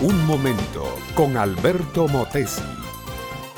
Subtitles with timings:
[0.00, 2.62] Un momento con Alberto Motesi.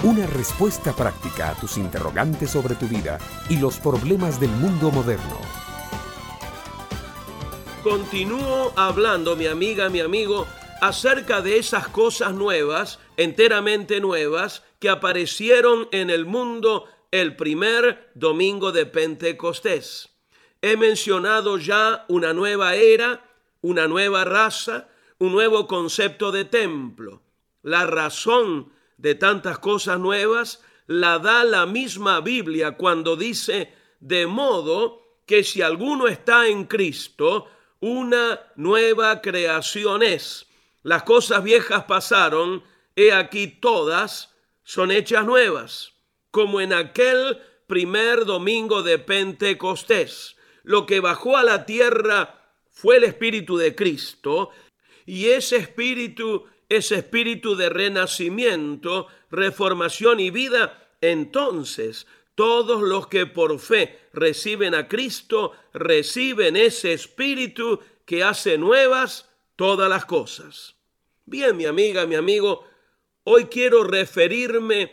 [0.03, 5.39] Una respuesta práctica a tus interrogantes sobre tu vida y los problemas del mundo moderno.
[7.85, 10.49] Continúo hablando, mi amiga, mi amigo,
[10.81, 18.73] acerca de esas cosas nuevas, enteramente nuevas, que aparecieron en el mundo el primer domingo
[18.73, 20.18] de Pentecostés.
[20.61, 23.25] He mencionado ya una nueva era,
[23.61, 27.23] una nueva raza, un nuevo concepto de templo.
[27.63, 35.03] La razón de tantas cosas nuevas la da la misma Biblia cuando dice, de modo
[35.27, 37.49] que si alguno está en Cristo,
[37.81, 40.47] una nueva creación es.
[40.83, 42.65] Las cosas viejas pasaron,
[42.97, 45.93] he aquí todas son hechas nuevas,
[46.31, 50.38] como en aquel primer domingo de Pentecostés.
[50.69, 54.51] Lo que bajó a la tierra fue el Espíritu de Cristo,
[55.07, 63.59] y ese espíritu, ese espíritu de renacimiento, reformación y vida, entonces todos los que por
[63.61, 70.77] fe reciben a Cristo, reciben ese espíritu que hace nuevas todas las cosas.
[71.25, 72.67] Bien, mi amiga, mi amigo,
[73.25, 74.93] hoy quiero referirme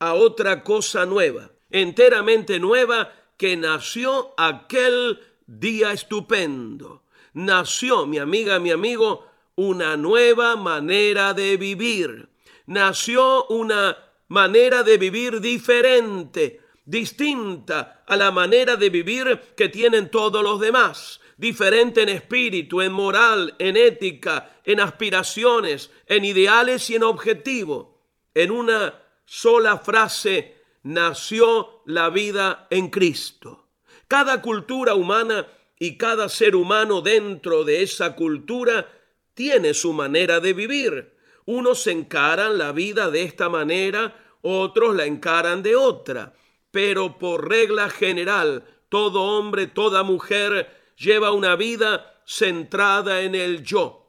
[0.00, 7.02] a otra cosa nueva, enteramente nueva, que nació aquel día estupendo.
[7.34, 12.28] Nació, mi amiga, mi amigo, una nueva manera de vivir.
[12.66, 13.96] Nació una
[14.28, 21.20] manera de vivir diferente, distinta a la manera de vivir que tienen todos los demás.
[21.36, 28.00] Diferente en espíritu, en moral, en ética, en aspiraciones, en ideales y en objetivo.
[28.34, 28.94] En una
[29.26, 33.68] sola frase nació la vida en Cristo.
[34.08, 35.46] Cada cultura humana
[35.78, 38.88] y cada ser humano dentro de esa cultura
[39.34, 41.16] tiene su manera de vivir.
[41.44, 46.34] Unos encaran la vida de esta manera, otros la encaran de otra.
[46.70, 54.05] Pero por regla general, todo hombre, toda mujer lleva una vida centrada en el yo.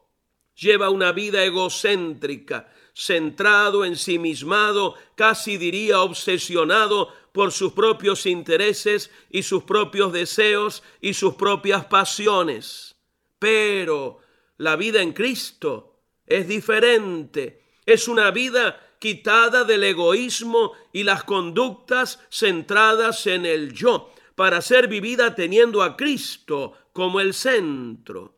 [0.58, 9.12] Lleva una vida egocéntrica, centrado en sí mismado, casi diría obsesionado por sus propios intereses
[9.30, 12.96] y sus propios deseos y sus propias pasiones.
[13.38, 14.18] Pero
[14.56, 17.62] la vida en Cristo es diferente.
[17.86, 24.88] Es una vida quitada del egoísmo y las conductas centradas en el yo, para ser
[24.88, 28.34] vivida teniendo a Cristo como el centro.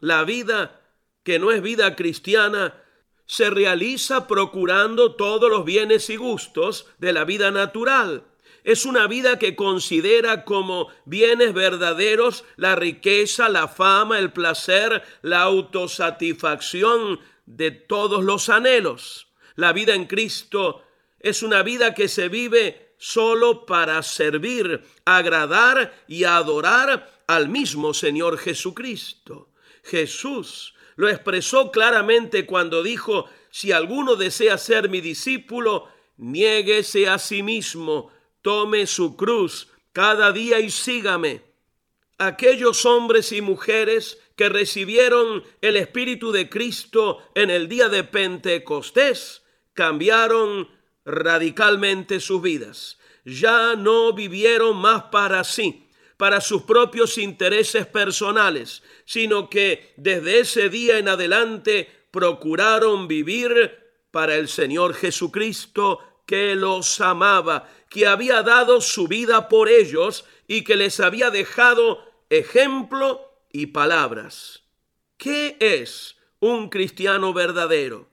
[0.00, 0.77] La vida
[1.28, 2.74] que no es vida cristiana
[3.26, 8.24] se realiza procurando todos los bienes y gustos de la vida natural
[8.64, 15.42] es una vida que considera como bienes verdaderos la riqueza, la fama, el placer, la
[15.42, 19.28] autosatisfacción de todos los anhelos.
[19.54, 20.82] La vida en Cristo
[21.20, 28.38] es una vida que se vive solo para servir, agradar y adorar al mismo Señor
[28.38, 29.50] Jesucristo.
[29.84, 37.42] Jesús lo expresó claramente cuando dijo, si alguno desea ser mi discípulo, niéguese a sí
[37.42, 38.10] mismo,
[38.42, 41.42] tome su cruz cada día y sígame.
[42.18, 49.42] Aquellos hombres y mujeres que recibieron el Espíritu de Cristo en el día de Pentecostés
[49.74, 50.68] cambiaron
[51.04, 52.98] radicalmente sus vidas.
[53.24, 55.87] Ya no vivieron más para sí,
[56.18, 63.78] para sus propios intereses personales, sino que desde ese día en adelante procuraron vivir
[64.10, 70.64] para el Señor Jesucristo que los amaba, que había dado su vida por ellos y
[70.64, 74.64] que les había dejado ejemplo y palabras.
[75.16, 78.08] ¿Qué es un cristiano verdadero?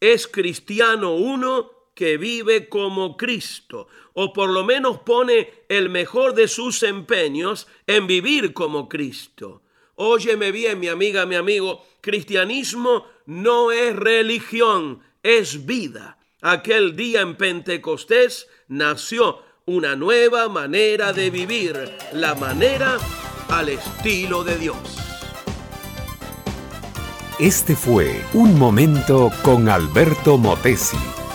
[0.00, 6.48] Es cristiano uno que vive como Cristo, o por lo menos pone el mejor de
[6.48, 9.62] sus empeños en vivir como Cristo.
[9.94, 17.36] Óyeme bien, mi amiga, mi amigo, cristianismo no es religión, es vida aquel día en
[17.36, 22.98] Pentecostés nació una nueva manera de vivir, la manera
[23.48, 24.76] al estilo de Dios.
[27.38, 31.21] Este fue Un Momento con Alberto Motesi.